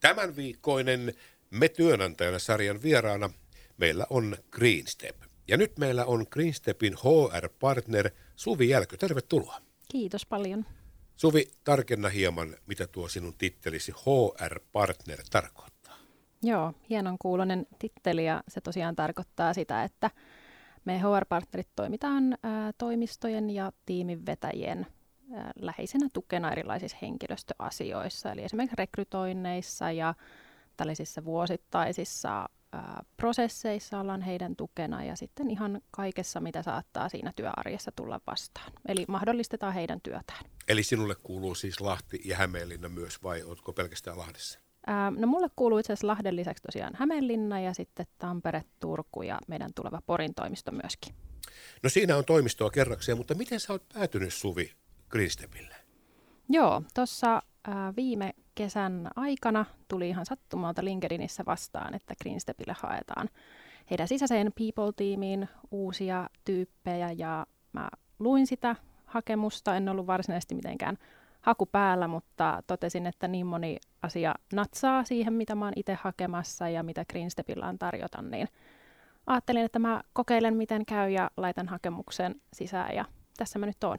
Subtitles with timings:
[0.00, 1.14] Tämän viikkoinen
[1.50, 3.30] Me työnantajana sarjan vieraana
[3.76, 5.16] meillä on Greenstep.
[5.48, 8.96] Ja nyt meillä on Greenstepin HR-partner Suvi Jälkö.
[8.96, 9.60] Tervetuloa.
[9.90, 10.66] Kiitos paljon.
[11.16, 15.96] Suvi, tarkenna hieman, mitä tuo sinun tittelisi HR-partner tarkoittaa.
[16.42, 20.10] Joo, hienon kuulonen titteli ja se tosiaan tarkoittaa sitä, että
[20.84, 24.86] me HR-partnerit toimitaan ää, toimistojen ja tiimin vetäjien
[25.60, 30.14] läheisenä tukena erilaisissa henkilöstöasioissa, eli esimerkiksi rekrytoinneissa ja
[30.76, 37.92] tällaisissa vuosittaisissa ää, prosesseissa ollaan heidän tukena ja sitten ihan kaikessa, mitä saattaa siinä työarjessa
[37.96, 38.72] tulla vastaan.
[38.88, 40.44] Eli mahdollistetaan heidän työtään.
[40.68, 44.60] Eli sinulle kuuluu siis Lahti ja Hämeenlinna myös vai oletko pelkästään Lahdessa?
[44.86, 49.38] Ää, no mulle kuuluu itse asiassa Lahden lisäksi tosiaan Hämeenlinna ja sitten Tampere, Turku ja
[49.48, 51.14] meidän tuleva Porin toimisto myöskin.
[51.82, 54.72] No siinä on toimistoa kerrakseen, mutta miten sä oot päätynyt Suvi
[55.10, 55.74] Greenstepille?
[56.48, 57.42] Joo, tuossa
[57.96, 63.28] viime kesän aikana tuli ihan sattumalta LinkedInissä vastaan, että Greenstepille haetaan
[63.90, 70.98] heidän sisäiseen People-tiimiin uusia tyyppejä ja mä luin sitä hakemusta, en ollut varsinaisesti mitenkään
[71.40, 76.68] haku päällä, mutta totesin, että niin moni asia natsaa siihen, mitä mä oon itse hakemassa
[76.68, 78.48] ja mitä Greenstepillä on tarjota, niin
[79.26, 83.04] ajattelin, että mä kokeilen, miten käy ja laitan hakemuksen sisään ja
[83.36, 83.98] tässä mä nyt oon.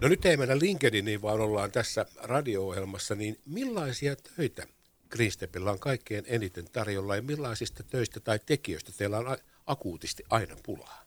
[0.00, 4.66] No nyt ei mennä LinkedIniin, vaan ollaan tässä radio-ohjelmassa, niin millaisia töitä
[5.10, 11.04] Greenstepillä on kaikkein eniten tarjolla ja millaisista töistä tai tekijöistä teillä on akuutisti aina pulaa?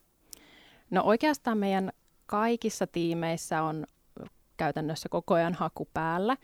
[0.90, 1.92] No oikeastaan meidän
[2.26, 3.86] kaikissa tiimeissä on
[4.58, 6.38] käytännössä koko ajan haku päällä,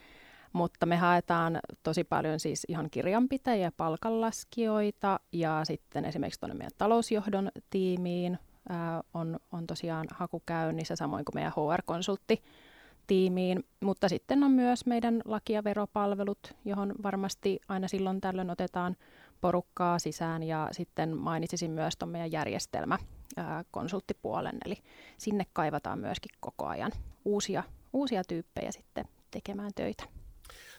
[0.54, 7.52] mutta me haetaan tosi paljon siis ihan kirjanpitäjiä, palkanlaskijoita ja sitten esimerkiksi tuonne meidän talousjohdon
[7.70, 8.40] tiimiin
[9.14, 12.44] on, on tosiaan haku käynnissä, samoin kuin meidän HR-konsultti
[13.08, 18.96] tiimiin, mutta sitten on myös meidän laki- ja veropalvelut, johon varmasti aina silloin tällöin otetaan
[19.42, 20.44] porukkaa sisään.
[20.44, 22.98] Ja sitten mainitsisin myös tuon meidän järjestelmä
[23.72, 24.76] konsulttipuolen, eli
[25.18, 26.92] sinne kaivataan myöskin koko ajan
[27.26, 30.17] uusia, uusia tyyppejä sitten tekemään töitä.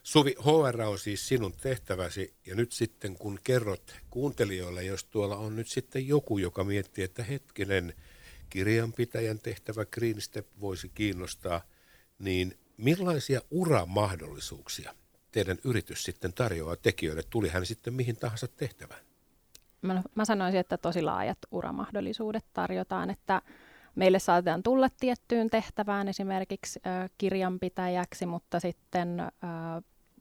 [0.08, 5.56] Suvi, HR on siis sinun tehtäväsi ja nyt sitten kun kerrot kuuntelijoille, jos tuolla on
[5.56, 7.94] nyt sitten joku, joka miettii, että hetkinen,
[8.50, 11.60] kirjanpitäjän tehtävä Green Step voisi kiinnostaa,
[12.18, 14.94] niin millaisia uramahdollisuuksia
[15.32, 19.00] teidän yritys sitten tarjoaa tekijöille, tuli hän sitten mihin tahansa tehtävään?
[19.82, 23.42] Mä, mä sanoisin, että tosi laajat uramahdollisuudet tarjotaan, että
[23.94, 26.80] meille saatetaan tulla tiettyyn tehtävään esimerkiksi
[27.18, 29.22] kirjanpitäjäksi, mutta sitten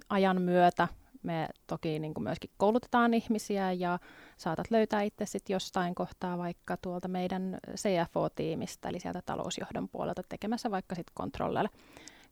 [0.10, 0.88] ajan myötä
[1.24, 4.00] me toki niin kuin myöskin koulutetaan ihmisiä ja
[4.38, 10.72] saatat löytää itse sitten jostain kohtaa vaikka tuolta meidän CFO-tiimistä, eli sieltä talousjohdon puolelta tekemässä
[10.72, 11.68] vaikka sitten controller,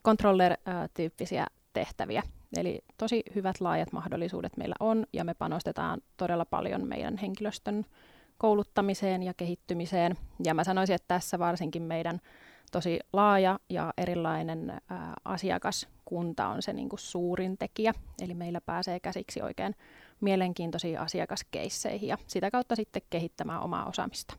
[0.06, 2.24] controller-tyyppisiä tehtäviä.
[2.58, 7.86] Eli tosi hyvät laajat mahdollisuudet meillä on ja me panostetaan todella paljon meidän henkilöstön
[8.38, 10.18] kouluttamiseen ja kehittymiseen.
[10.46, 12.22] Ja mä sanoisin, että tässä varsinkin meidän
[12.76, 17.94] tosi laaja ja erilainen ää, asiakaskunta on se niin kuin suurin tekijä.
[18.22, 19.76] Eli meillä pääsee käsiksi oikein
[20.22, 24.36] mielenkiintoisiin asiakaskeisseihin ja sitä kautta sitten kehittämään omaa osaamista.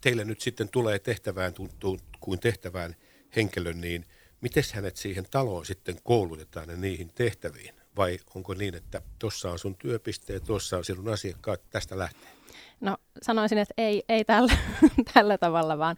[0.00, 2.96] Teille nyt sitten tulee tehtävään tuntuu kuin tehtävään
[3.36, 4.04] henkilön, niin
[4.40, 7.74] miten hänet siihen taloon sitten koulutetaan ja niihin tehtäviin?
[7.96, 12.37] Vai onko niin, että tuossa on sun työpisteet, tuossa on sinun asiakkaat, tästä lähtee?
[12.80, 14.52] No sanoisin, että ei, ei tällä,
[15.14, 15.96] tällä tavalla, vaan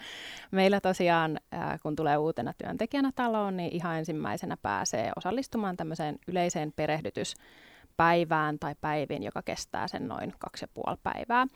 [0.50, 1.40] meillä tosiaan,
[1.82, 7.34] kun tulee uutena työntekijänä taloon, niin ihan ensimmäisenä pääsee osallistumaan tämmöiseen yleiseen perehdytys
[7.96, 11.46] päivään tai päiviin, joka kestää sen noin kaksi ja puoli päivää.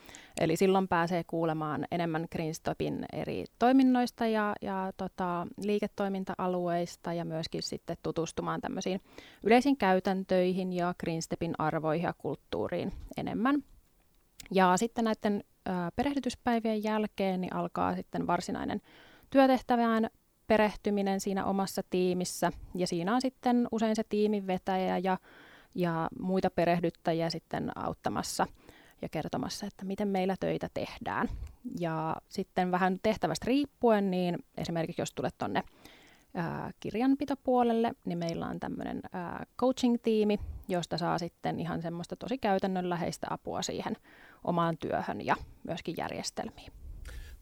[0.41, 7.97] Eli silloin pääsee kuulemaan enemmän Greenstopin eri toiminnoista ja, ja tota, liiketoiminta-alueista ja myöskin sitten
[8.03, 9.01] tutustumaan tämmöisiin
[9.43, 13.65] yleisiin käytäntöihin ja Greenstepin arvoihin ja kulttuuriin enemmän.
[14.51, 18.81] Ja sitten näiden ö, perehdytyspäivien jälkeen niin alkaa sitten varsinainen
[19.31, 20.11] työtehtävään
[20.47, 22.53] perehtyminen siinä omassa tiimissä.
[22.75, 25.19] Ja siinä on sitten usein se tiimin vetäjä ja,
[25.75, 28.47] ja muita perehdyttäjiä sitten auttamassa
[29.03, 31.29] ja kertomassa, että miten meillä töitä tehdään.
[31.81, 35.63] Ja sitten vähän tehtävästä riippuen, niin esimerkiksi jos tulet tuonne
[36.81, 39.03] kirjanpitopuolelle, niin meillä on tämmöinen
[39.61, 40.39] coaching-tiimi,
[40.69, 43.97] josta saa sitten ihan semmoista tosi käytännönläheistä apua siihen
[44.45, 46.73] omaan työhön ja myöskin järjestelmiin.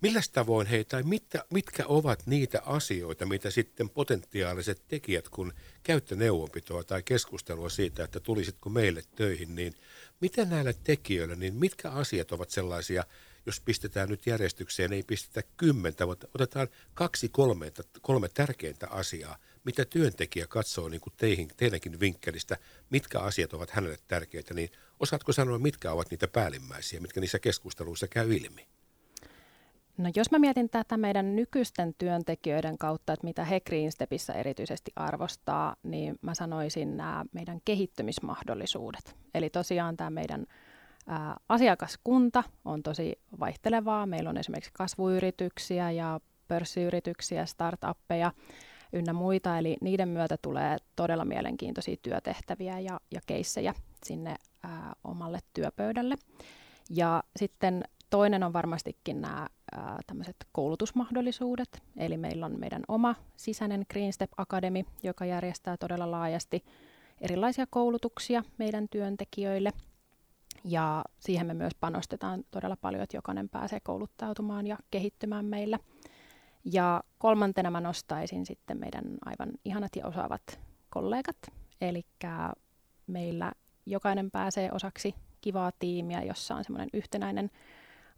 [0.00, 5.52] Millä tavoin hei, tai mitkä, mitkä ovat niitä asioita, mitä sitten potentiaaliset tekijät, kun
[5.82, 9.74] käytte neuvonpitoa tai keskustelua siitä, että tulisitko meille töihin, niin
[10.20, 13.04] miten näillä tekijöillä, niin mitkä asiat ovat sellaisia,
[13.46, 19.84] jos pistetään nyt järjestykseen, ei pistetä kymmentä, mutta otetaan kaksi kolme, kolme tärkeintä asiaa, mitä
[19.84, 22.56] työntekijä katsoo niin kuin teihin, teidänkin vinkkelistä,
[22.90, 28.08] mitkä asiat ovat hänelle tärkeitä, niin osaatko sanoa, mitkä ovat niitä päällimmäisiä, mitkä niissä keskusteluissa
[28.08, 28.66] käy ilmi?
[29.98, 35.76] No jos mä mietin tätä meidän nykyisten työntekijöiden kautta, että mitä he Greenstepissä erityisesti arvostaa,
[35.82, 39.16] niin mä sanoisin nämä meidän kehittymismahdollisuudet.
[39.34, 40.46] Eli tosiaan tämä meidän
[41.06, 44.06] ää, asiakaskunta on tosi vaihtelevaa.
[44.06, 48.32] Meillä on esimerkiksi kasvuyrityksiä ja pörssiyrityksiä, startuppeja
[48.92, 55.38] ynnä muita, eli niiden myötä tulee todella mielenkiintoisia työtehtäviä ja, ja keissejä sinne ää, omalle
[55.54, 56.14] työpöydälle.
[56.90, 59.46] Ja sitten toinen on varmastikin nämä
[60.06, 61.82] tämmöiset koulutusmahdollisuudet.
[61.96, 66.64] Eli meillä on meidän oma sisäinen Green Step Academy, joka järjestää todella laajasti
[67.20, 69.72] erilaisia koulutuksia meidän työntekijöille.
[70.64, 75.78] Ja siihen me myös panostetaan todella paljon, että jokainen pääsee kouluttautumaan ja kehittymään meillä.
[76.64, 80.60] Ja kolmantena mä nostaisin sitten meidän aivan ihanat ja osaavat
[80.90, 81.36] kollegat.
[81.80, 82.06] Eli
[83.06, 83.52] meillä
[83.86, 87.50] jokainen pääsee osaksi kivaa tiimiä, jossa on semmoinen yhtenäinen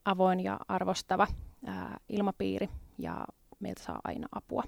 [0.05, 1.27] avoin ja arvostava
[1.67, 2.69] ää, ilmapiiri
[2.99, 3.27] ja
[3.61, 4.65] meiltä saa aina apua.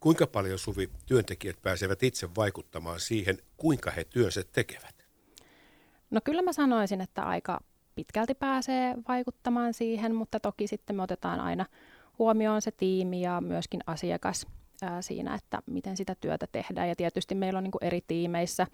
[0.00, 5.01] Kuinka paljon Suvi työntekijät pääsevät itse vaikuttamaan siihen, kuinka he työnsä tekevät?
[6.12, 7.60] No kyllä mä sanoisin, että aika
[7.94, 11.66] pitkälti pääsee vaikuttamaan siihen, mutta toki sitten me otetaan aina
[12.18, 14.46] huomioon se tiimi ja myöskin asiakas
[14.82, 16.88] ää, siinä, että miten sitä työtä tehdään.
[16.88, 18.66] Ja tietysti meillä on niin eri tiimeissä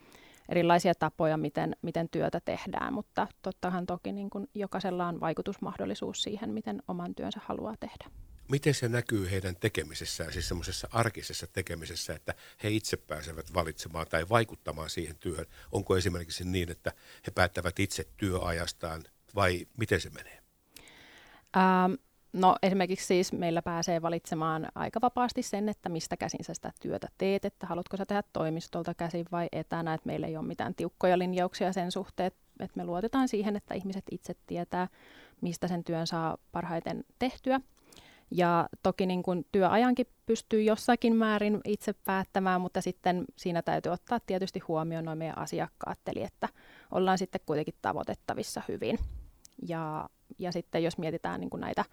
[0.49, 6.51] erilaisia tapoja, miten, miten työtä tehdään, mutta tottahan toki niin kuin jokaisella on vaikutusmahdollisuus siihen,
[6.51, 8.28] miten oman työnsä haluaa tehdä.
[8.49, 14.29] Miten se näkyy heidän tekemisessään, siis semmoisessa arkisessa tekemisessä, että he itse pääsevät valitsemaan tai
[14.29, 15.47] vaikuttamaan siihen työhön?
[15.73, 16.93] Onko esimerkiksi niin, että
[17.27, 19.05] he päättävät itse työajastaan
[19.35, 20.43] vai miten se menee?
[21.57, 21.93] Ähm,
[22.33, 27.09] No esimerkiksi siis meillä pääsee valitsemaan aika vapaasti sen, että mistä käsin sä sitä työtä
[27.19, 31.19] teet, että haluatko sä tehdä toimistolta käsin vai etänä, että meillä ei ole mitään tiukkoja
[31.19, 34.89] linjauksia sen suhteen, että me luotetaan siihen, että ihmiset itse tietää,
[35.41, 37.61] mistä sen työn saa parhaiten tehtyä.
[38.31, 44.21] Ja toki niin kun työajankin pystyy jossakin määrin itse päättämään, mutta sitten siinä täytyy ottaa
[44.21, 46.49] tietysti huomioon noin meidän asiakkaat, eli että
[46.91, 48.99] ollaan sitten kuitenkin tavoitettavissa hyvin.
[49.69, 50.09] Ja,
[50.39, 51.85] ja sitten jos mietitään niin näitä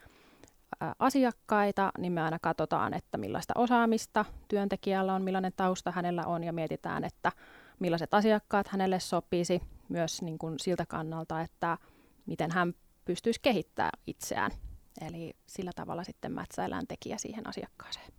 [0.99, 6.53] asiakkaita, niin me aina katsotaan, että millaista osaamista työntekijällä on, millainen tausta hänellä on ja
[6.53, 7.31] mietitään, että
[7.79, 11.77] millaiset asiakkaat hänelle sopisi myös niin kuin siltä kannalta, että
[12.25, 12.73] miten hän
[13.05, 14.51] pystyisi kehittämään itseään.
[15.01, 18.12] Eli sillä tavalla sitten mätsäillään tekijä siihen asiakkaaseen.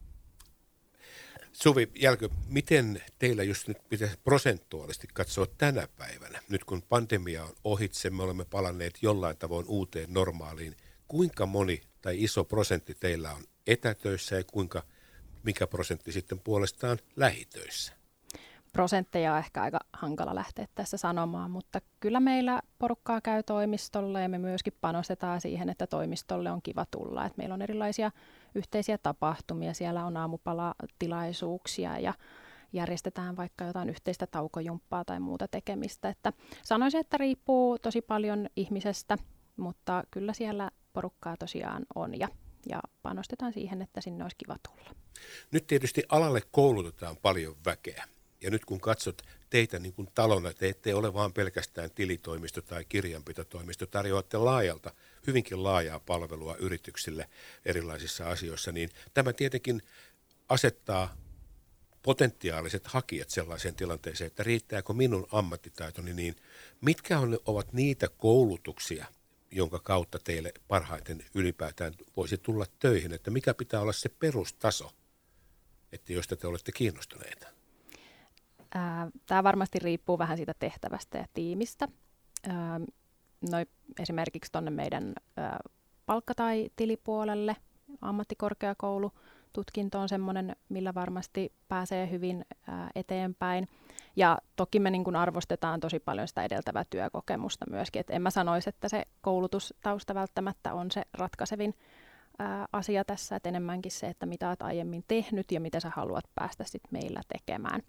[1.53, 7.55] Suvi Jälkö, miten teillä just nyt pitäisi prosentuaalisesti katsoa tänä päivänä, nyt kun pandemia on
[7.65, 10.77] ohitse, me olemme palanneet jollain tavoin uuteen normaaliin,
[11.09, 14.83] kuinka moni tai iso prosentti teillä on etätöissä ja kuinka,
[15.43, 17.96] mikä prosentti sitten puolestaan lähitöissä?
[18.73, 24.29] Prosentteja on ehkä aika hankala lähteä tässä sanomaan, mutta kyllä meillä porukkaa käy toimistolla ja
[24.29, 27.25] me myöskin panostetaan siihen, että toimistolle on kiva tulla.
[27.25, 28.11] Et meillä on erilaisia
[28.55, 32.15] yhteisiä tapahtumia, siellä on aamupalatilaisuuksia ja
[32.73, 36.09] järjestetään vaikka jotain yhteistä taukojumppaa tai muuta tekemistä.
[36.09, 39.19] Että sanoisin, että riippuu tosi paljon ihmisestä,
[39.57, 42.29] mutta kyllä siellä porukkaa tosiaan on ja,
[42.69, 44.91] ja panostetaan siihen, että sinne olisi kiva tulla.
[45.51, 48.05] Nyt tietysti alalle koulutetaan paljon väkeä.
[48.41, 52.85] Ja nyt kun katsot teitä niin kuin talona, te ette ole vaan pelkästään tilitoimisto tai
[52.85, 54.95] kirjanpitotoimisto, tarjoatte laajalta,
[55.27, 57.29] hyvinkin laajaa palvelua yrityksille
[57.65, 59.83] erilaisissa asioissa, niin tämä tietenkin
[60.49, 61.17] asettaa
[62.03, 66.37] potentiaaliset hakijat sellaiseen tilanteeseen, että riittääkö minun ammattitaitoni, niin
[66.81, 69.07] mitkä on, ovat niitä koulutuksia,
[69.51, 74.93] jonka kautta teille parhaiten ylipäätään voisi tulla töihin, että mikä pitää olla se perustaso,
[75.93, 77.56] että josta te olette kiinnostuneita?
[79.27, 81.89] Tämä varmasti riippuu vähän siitä tehtävästä ja tiimistä.
[83.51, 83.59] No,
[84.01, 85.15] esimerkiksi tuonne meidän
[86.07, 87.57] palkka- tai tilipuolelle
[88.01, 89.13] ammattikorkeakoulu
[89.53, 92.45] tutkinto on semmoinen, millä varmasti pääsee hyvin
[92.95, 93.69] eteenpäin.
[94.17, 98.01] Ja toki me niin arvostetaan tosi paljon sitä edeltävää työkokemusta myöskin.
[98.01, 101.75] Et en mä sanoisi, että se koulutustausta välttämättä on se ratkaisevin
[102.39, 106.25] ää, asia tässä, että enemmänkin se, että mitä olet aiemmin tehnyt ja mitä sä haluat
[106.35, 107.83] päästä sit meillä tekemään.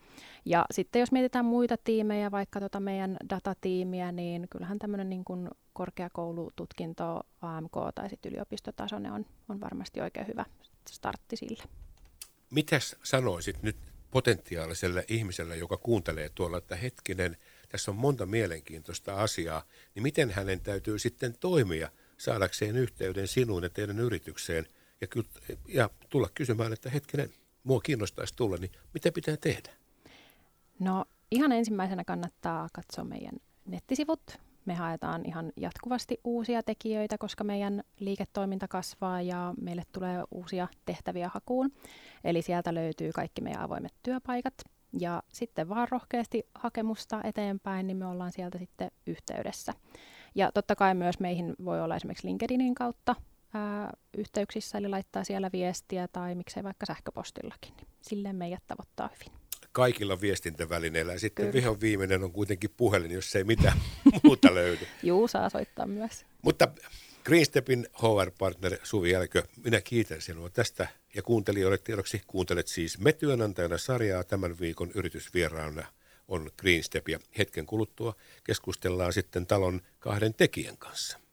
[0.45, 5.49] Ja sitten jos mietitään muita tiimejä, vaikka tota meidän datatiimiä, niin kyllähän tämmöinen niin kuin
[5.73, 10.45] korkeakoulututkinto, AMK tai sitten yliopistotasoinen on, on varmasti oikein hyvä
[10.89, 11.63] startti sille.
[12.49, 13.77] Mitäs sanoisit nyt
[14.11, 17.37] potentiaaliselle ihmiselle, joka kuuntelee tuolla, että hetkinen,
[17.69, 19.63] tässä on monta mielenkiintoista asiaa,
[19.95, 24.65] niin miten hänen täytyy sitten toimia saadakseen yhteyden sinuun ja teidän yritykseen
[25.01, 25.07] ja,
[25.67, 27.29] ja tulla kysymään, että hetkinen,
[27.63, 29.69] mua kiinnostaisi tulla, niin mitä pitää tehdä?
[30.79, 33.33] No ihan ensimmäisenä kannattaa katsoa meidän
[33.65, 34.21] nettisivut.
[34.65, 41.29] Me haetaan ihan jatkuvasti uusia tekijöitä, koska meidän liiketoiminta kasvaa ja meille tulee uusia tehtäviä
[41.33, 41.71] hakuun.
[42.23, 44.53] Eli sieltä löytyy kaikki meidän avoimet työpaikat.
[44.99, 49.73] Ja sitten vaan rohkeasti hakemusta eteenpäin, niin me ollaan sieltä sitten yhteydessä.
[50.37, 53.15] Ja totta kai myös meihin voi olla esimerkiksi LinkedInin kautta
[53.53, 57.73] ää, yhteyksissä, eli laittaa siellä viestiä tai miksei vaikka sähköpostillakin.
[57.77, 59.39] Niin silleen meidät tavoittaa hyvin.
[59.71, 61.53] Kaikilla viestintävälineillä ja sitten Kyllä.
[61.53, 63.77] vihon viimeinen on kuitenkin puhelin, jos ei mitään
[64.23, 64.87] muuta löydy.
[65.03, 66.25] Juu, saa soittaa myös.
[66.41, 66.67] Mutta
[67.23, 73.77] Greenstepin HR-partner Suvi Jälkö, minä kiitän sinua tästä ja kuuntelijoille tiedoksi kuuntelet siis Me työnantajana
[73.77, 75.85] sarjaa tämän viikon yritysvieraana
[76.27, 81.26] on Greenstep ja hetken kuluttua keskustellaan sitten talon kahden tekijän kanssa.